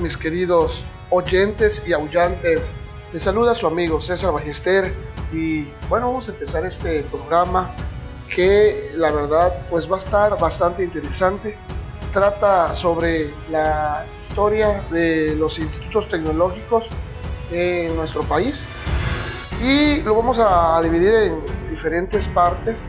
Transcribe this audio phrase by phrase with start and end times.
[0.00, 2.74] mis queridos oyentes y aullantes.
[3.10, 4.92] Les saluda su amigo César Ballester
[5.32, 7.74] y bueno, vamos a empezar este programa
[8.28, 11.56] que la verdad pues va a estar bastante interesante.
[12.12, 16.88] Trata sobre la historia de los institutos tecnológicos
[17.50, 18.64] en nuestro país
[19.62, 22.82] y lo vamos a dividir en diferentes partes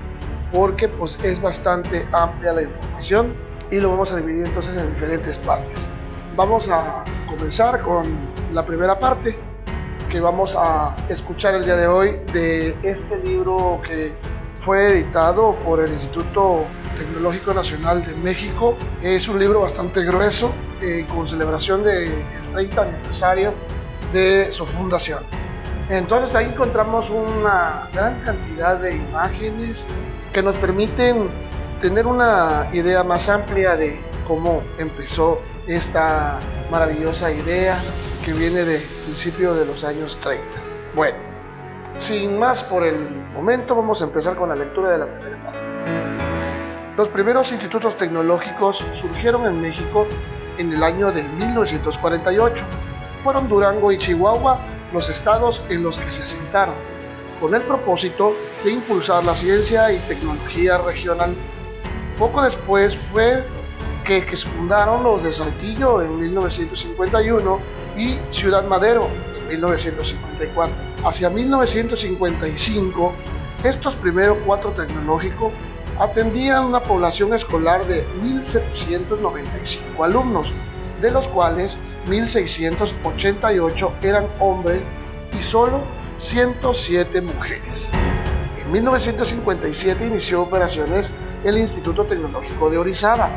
[0.52, 3.34] porque pues es bastante amplia la información
[3.72, 5.88] y lo vamos a dividir entonces en diferentes partes.
[6.36, 8.06] Vamos a comenzar con
[8.52, 9.38] la primera parte
[10.10, 14.16] que vamos a escuchar el día de hoy de este libro que
[14.56, 16.66] fue editado por el Instituto
[16.98, 18.76] Tecnológico Nacional de México.
[19.04, 20.52] Es un libro bastante grueso
[20.82, 22.12] eh, con celebración del
[22.52, 23.54] 30 aniversario
[24.12, 25.24] de su fundación.
[25.88, 29.86] Entonces ahí encontramos una gran cantidad de imágenes
[30.34, 31.30] que nos permiten
[31.80, 36.40] tener una idea más amplia de cómo empezó esta
[36.72, 37.82] maravillosa idea
[38.26, 40.46] que viene de principio de los años 30.
[40.96, 41.18] Bueno,
[42.00, 45.60] sin más por el momento, vamos a empezar con la lectura de la primera parte.
[46.98, 50.08] Los primeros institutos tecnológicos surgieron en México
[50.58, 52.66] en el año de 1948.
[53.22, 54.60] Fueron Durango y Chihuahua
[54.92, 56.76] los estados en los que se asentaron,
[57.40, 61.36] con el propósito de impulsar la ciencia y tecnología regional
[62.18, 63.44] poco después fue
[64.04, 67.60] que, se fundaron los de Saltillo en 1951
[67.98, 70.76] y Ciudad Madero en 1954.
[71.06, 73.14] Hacia 1955,
[73.64, 75.52] estos primeros cuatro tecnológicos
[76.00, 80.52] atendían una población escolar de 1.795 alumnos,
[81.02, 81.78] de los cuales
[82.08, 84.82] 1.688 eran hombres
[85.38, 85.82] y solo
[86.18, 87.88] 107 mujeres.
[88.64, 91.10] En 1957 inició operaciones
[91.44, 93.30] el Instituto Tecnológico de Orizaba.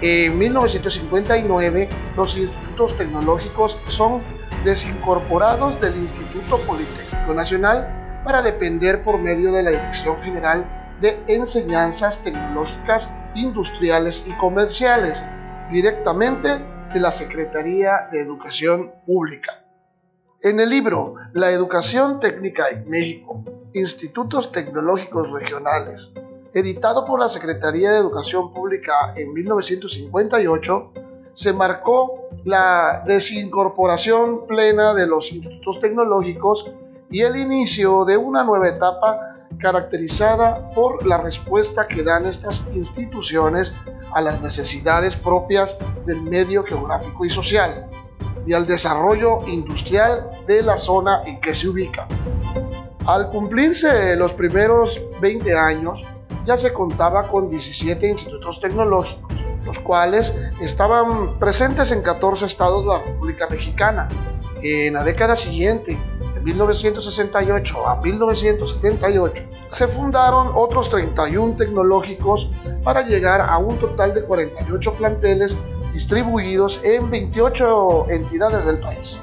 [0.00, 4.22] En 1959, los institutos tecnológicos son
[4.64, 12.22] desincorporados del Instituto Politécnico Nacional para depender por medio de la Dirección General de Enseñanzas
[12.22, 15.20] Tecnológicas, Industriales y Comerciales,
[15.70, 16.48] directamente
[16.92, 19.64] de la Secretaría de Educación Pública.
[20.42, 23.42] En el libro La Educación Técnica en México,
[23.74, 26.12] Institutos Tecnológicos Regionales,
[26.54, 30.92] editado por la Secretaría de Educación Pública en 1958,
[31.32, 36.72] se marcó la desincorporación plena de los institutos tecnológicos
[37.10, 43.72] y el inicio de una nueva etapa caracterizada por la respuesta que dan estas instituciones
[44.12, 47.88] a las necesidades propias del medio geográfico y social
[48.46, 52.06] y al desarrollo industrial de la zona en que se ubica.
[53.06, 56.04] Al cumplirse los primeros 20 años,
[56.48, 59.30] ya se contaba con 17 institutos tecnológicos,
[59.66, 64.08] los cuales estaban presentes en 14 estados de la República Mexicana.
[64.62, 65.98] En la década siguiente,
[66.32, 72.50] de 1968 a 1978, se fundaron otros 31 tecnológicos
[72.82, 75.54] para llegar a un total de 48 planteles
[75.92, 79.18] distribuidos en 28 entidades del país.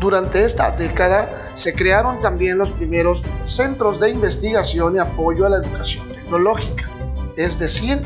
[0.00, 5.58] Durante esta década se crearon también los primeros centros de investigación y apoyo a la
[5.58, 6.11] educación
[7.36, 8.00] es decir,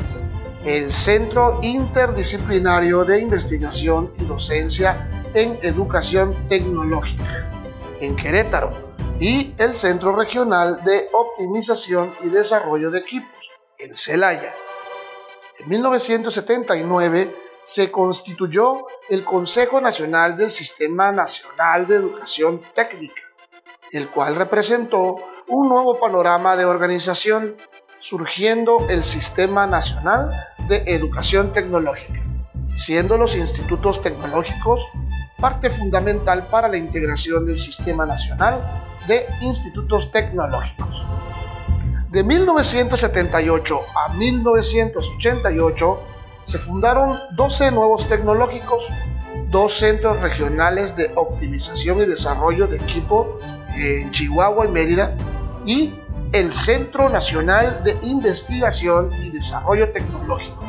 [0.65, 7.49] el Centro Interdisciplinario de Investigación y Docencia en Educación Tecnológica,
[8.01, 8.73] en Querétaro,
[9.19, 13.31] y el Centro Regional de Optimización y Desarrollo de Equipos,
[13.79, 14.53] en Celaya.
[15.59, 17.33] En 1979
[17.63, 23.21] se constituyó el Consejo Nacional del Sistema Nacional de Educación Técnica,
[23.93, 25.15] el cual representó
[25.47, 27.55] un nuevo panorama de organización
[27.99, 30.31] surgiendo el Sistema Nacional
[30.67, 32.21] de Educación Tecnológica,
[32.75, 34.81] siendo los institutos tecnológicos
[35.39, 41.05] parte fundamental para la integración del Sistema Nacional de Institutos Tecnológicos.
[42.09, 45.99] De 1978 a 1988
[46.45, 48.87] se fundaron 12 nuevos tecnológicos,
[49.49, 53.39] dos centros regionales de optimización y desarrollo de equipo
[53.75, 55.15] en Chihuahua y Mérida
[55.65, 55.93] y
[56.33, 60.61] el Centro Nacional de Investigación y Desarrollo Tecnológico.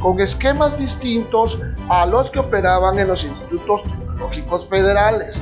[0.01, 5.42] con esquemas distintos a los que operaban en los institutos tecnológicos federales,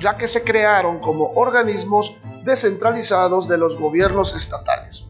[0.00, 2.14] ya que se crearon como organismos
[2.44, 5.02] descentralizados de los gobiernos estatales.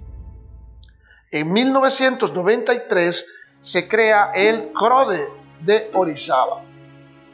[1.30, 3.26] En 1993
[3.60, 5.20] se crea el CRODE
[5.60, 6.62] de Orizaba,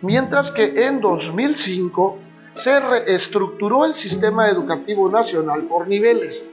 [0.00, 2.18] mientras que en 2005
[2.54, 6.44] se reestructuró el sistema educativo nacional por niveles,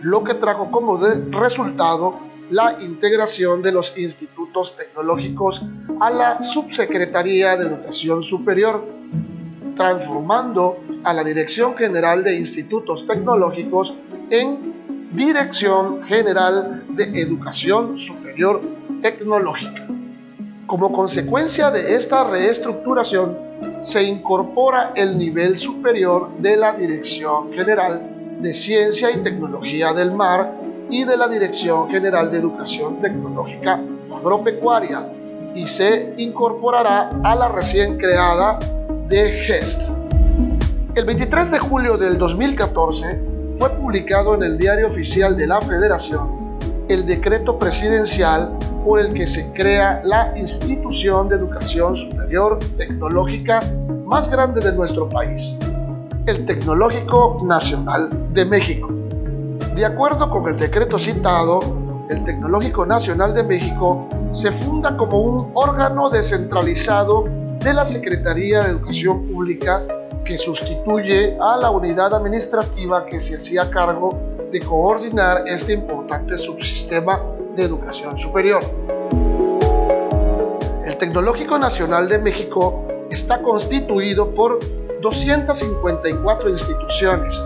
[0.00, 0.98] lo que trajo como
[1.30, 2.20] resultado
[2.50, 5.62] la integración de los institutos tecnológicos
[6.00, 8.84] a la Subsecretaría de Educación Superior,
[9.74, 13.94] transformando a la Dirección General de Institutos Tecnológicos
[14.30, 18.62] en Dirección General de Educación Superior
[19.02, 19.86] Tecnológica.
[20.66, 23.47] Como consecuencia de esta reestructuración,
[23.82, 28.02] se incorpora el nivel superior de la Dirección General
[28.40, 30.54] de Ciencia y Tecnología del Mar
[30.90, 33.80] y de la Dirección General de Educación Tecnológica
[34.14, 35.12] Agropecuaria
[35.54, 38.58] y se incorporará a la recién creada
[39.08, 39.90] de GEST.
[40.94, 43.20] El 23 de julio del 2014
[43.58, 46.37] fue publicado en el Diario Oficial de la Federación
[46.88, 53.60] el decreto presidencial por el que se crea la institución de educación superior tecnológica
[54.06, 55.54] más grande de nuestro país,
[56.24, 58.88] el Tecnológico Nacional de México.
[59.74, 61.60] De acuerdo con el decreto citado,
[62.08, 67.26] el Tecnológico Nacional de México se funda como un órgano descentralizado
[67.62, 69.82] de la Secretaría de Educación Pública
[70.24, 77.22] que sustituye a la unidad administrativa que se hacía cargo de coordinar este importante subsistema
[77.54, 78.62] de educación superior.
[80.84, 84.58] El Tecnológico Nacional de México está constituido por
[85.00, 87.36] 254 instituciones,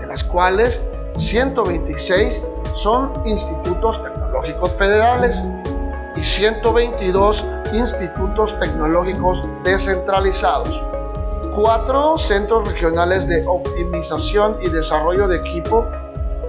[0.00, 0.82] de las cuales
[1.16, 2.42] 126
[2.74, 5.50] son institutos tecnológicos federales
[6.16, 10.82] y 122 institutos tecnológicos descentralizados,
[11.54, 15.86] cuatro centros regionales de optimización y desarrollo de equipo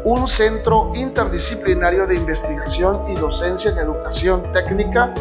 [0.05, 5.13] un centro interdisciplinario de investigación y docencia en educación técnica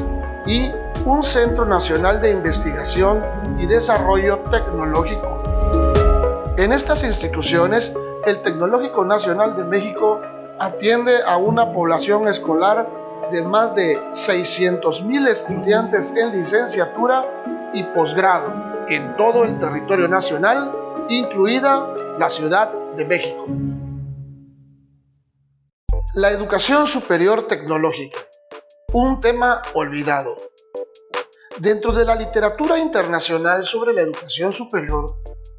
[0.47, 0.73] y
[1.05, 3.25] un Centro Nacional de Investigación
[3.59, 5.43] y Desarrollo Tecnológico.
[6.57, 7.93] En estas instituciones,
[8.27, 10.21] el Tecnológico Nacional de México
[10.59, 12.89] atiende a una población escolar
[13.31, 17.25] de más de 600.000 estudiantes en licenciatura
[17.73, 18.53] y posgrado
[18.89, 20.73] en todo el territorio nacional,
[21.09, 21.87] incluida
[22.19, 23.47] la Ciudad de México.
[26.15, 28.21] La educación superior tecnológica,
[28.93, 30.37] un tema olvidado.
[31.57, 35.07] Dentro de la literatura internacional sobre la educación superior,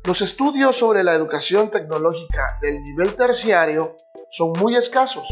[0.04, 3.96] los estudios sobre la educación tecnológica del nivel terciario
[4.30, 5.26] son muy escasos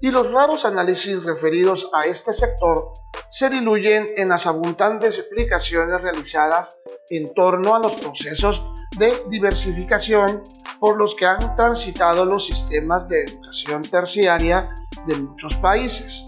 [0.00, 2.92] y los raros análisis referidos a este sector
[3.30, 6.78] se diluyen en las abundantes explicaciones realizadas
[7.10, 8.62] en torno a los procesos
[8.96, 10.40] de diversificación
[10.82, 14.74] por los que han transitado los sistemas de educación terciaria
[15.06, 16.24] de muchos países.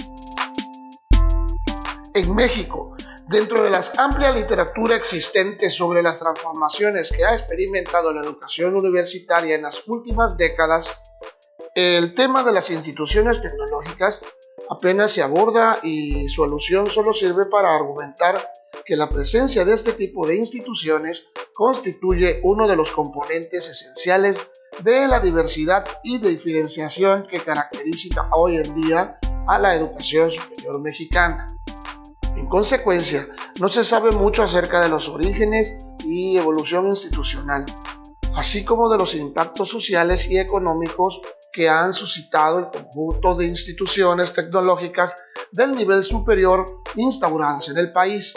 [2.15, 2.95] En México,
[3.27, 9.57] dentro de la amplia literatura existente sobre las transformaciones que ha experimentado la educación universitaria
[9.57, 10.87] en las últimas décadas,
[11.75, 14.23] el tema de las instituciones tecnológicas
[14.71, 18.37] apenas se aborda y su alusión solo sirve para argumentar
[18.85, 24.47] que la presencia de este tipo de instituciones constituye uno de los componentes esenciales
[24.83, 31.47] de la diversidad y diferenciación que caracteriza hoy en día a la educación superior mexicana.
[32.37, 33.27] En consecuencia,
[33.61, 37.65] no se sabe mucho acerca de los orígenes y evolución institucional,
[38.35, 41.21] así como de los impactos sociales y económicos
[41.53, 45.17] que han suscitado el conjunto de instituciones tecnológicas
[45.53, 46.65] del nivel superior
[46.97, 48.35] instauradas en el país,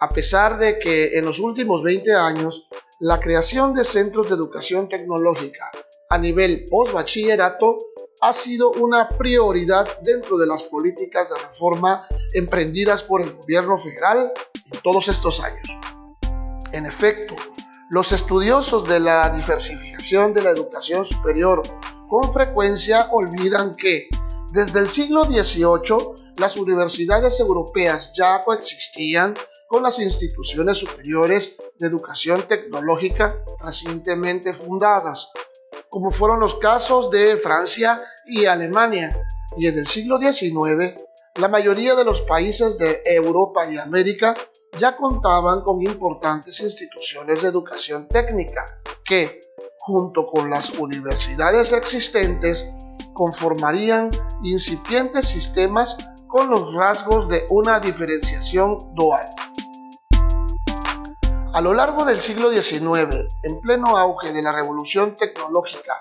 [0.00, 2.68] a pesar de que en los últimos 20 años
[3.00, 5.70] la creación de centros de educación tecnológica
[6.10, 7.76] a nivel post-bachillerato
[8.20, 14.32] ha sido una prioridad dentro de las políticas de reforma emprendidas por el gobierno federal
[14.72, 15.66] en todos estos años.
[16.72, 17.34] En efecto,
[17.90, 21.62] los estudiosos de la diversificación de la educación superior
[22.08, 24.08] con frecuencia olvidan que
[24.52, 29.34] desde el siglo XVIII las universidades europeas ya coexistían
[29.68, 35.30] con las instituciones superiores de educación tecnológica recientemente fundadas,
[35.88, 39.10] como fueron los casos de Francia y Alemania,
[39.56, 40.94] y en el siglo XIX
[41.36, 44.34] la mayoría de los países de Europa y América
[44.78, 48.64] ya contaban con importantes instituciones de educación técnica
[49.04, 49.40] que,
[49.80, 52.68] junto con las universidades existentes,
[53.14, 54.10] conformarían
[54.44, 55.96] incipientes sistemas
[56.34, 59.24] con los rasgos de una diferenciación dual.
[61.52, 62.82] A lo largo del siglo XIX,
[63.44, 65.92] en pleno auge de la revolución tecnológica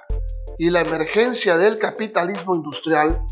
[0.58, 3.24] y la emergencia del capitalismo industrial,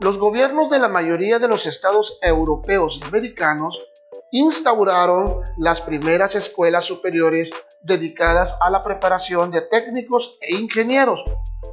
[0.00, 3.86] los gobiernos de la mayoría de los estados europeos y americanos
[4.32, 7.50] instauraron las primeras escuelas superiores
[7.82, 11.24] dedicadas a la preparación de técnicos e ingenieros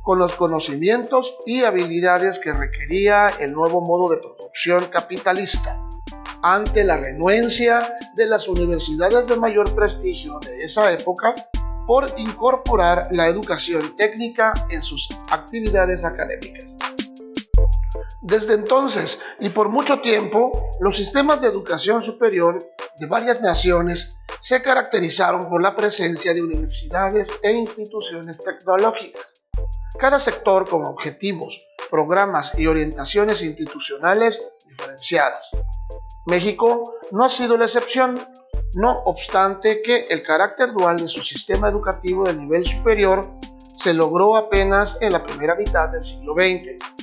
[0.03, 5.81] con los conocimientos y habilidades que requería el nuevo modo de producción capitalista.
[6.41, 11.33] Ante la renuencia de las universidades de mayor prestigio de esa época
[11.87, 16.76] por incorporar la educación técnica en sus actividades académicas.
[18.27, 22.59] Desde entonces y por mucho tiempo, los sistemas de educación superior
[22.99, 29.25] de varias naciones se caracterizaron por la presencia de universidades e instituciones tecnológicas,
[29.97, 31.57] cada sector con objetivos,
[31.89, 35.49] programas y orientaciones institucionales diferenciadas.
[36.25, 38.19] México no ha sido la excepción,
[38.75, 43.21] no obstante que el carácter dual de su sistema educativo de nivel superior
[43.57, 46.96] se logró apenas en la primera mitad del siglo XX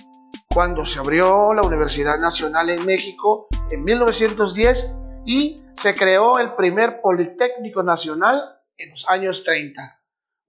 [0.54, 4.88] cuando se abrió la Universidad Nacional en México en 1910
[5.26, 8.40] y se creó el primer Politécnico Nacional
[8.76, 10.00] en los años 30,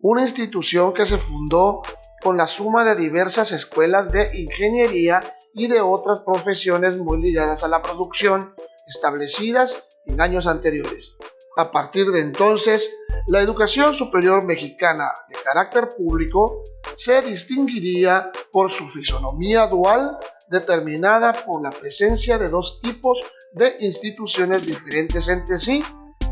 [0.02, 1.82] una institución que se fundó
[2.22, 5.22] con la suma de diversas escuelas de ingeniería
[5.56, 8.54] y de otras profesiones muy ligadas a la producción
[8.88, 11.16] establecidas en años anteriores.
[11.58, 12.96] A partir de entonces,
[13.28, 16.62] la educación superior mexicana de carácter público
[16.96, 20.18] se distinguiría por su fisonomía dual
[20.50, 23.20] determinada por la presencia de dos tipos
[23.54, 25.84] de instituciones diferentes entre sí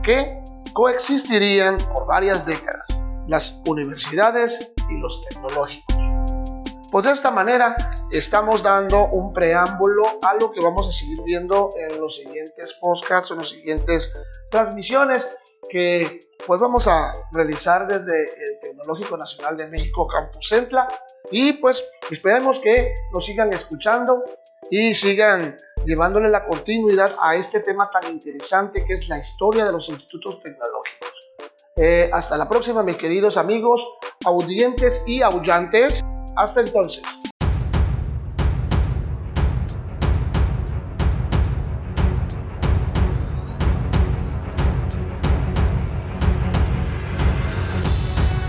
[0.04, 0.44] que
[0.74, 2.86] coexistirían por varias décadas,
[3.28, 5.93] las universidades y los tecnológicos.
[6.94, 7.76] Pues de esta manera
[8.12, 13.32] estamos dando un preámbulo a lo que vamos a seguir viendo en los siguientes podcasts,
[13.32, 14.14] en las siguientes
[14.52, 15.36] transmisiones
[15.72, 20.88] que pues vamos a realizar desde el Tecnológico Nacional de México Campus Centla
[21.32, 24.22] y pues esperemos que nos sigan escuchando
[24.70, 25.58] y sigan
[25.88, 30.40] llevándole la continuidad a este tema tan interesante que es la historia de los institutos
[30.44, 31.32] tecnológicos.
[31.76, 33.82] Eh, hasta la próxima, mis queridos amigos,
[34.26, 36.04] audientes y aullantes.
[36.36, 37.04] Hasta entonces.